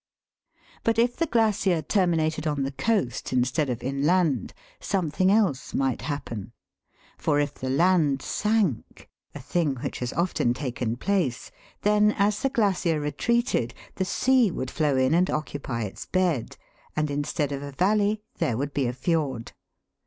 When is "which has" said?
9.75-10.11